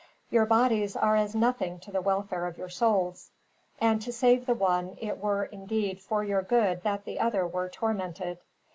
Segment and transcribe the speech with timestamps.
[0.31, 3.29] Your bodies are as nothing to the welfare of your souls;
[3.79, 7.69] and to save the one it were, indeed, for your good that the other were
[7.69, 8.39] tormented.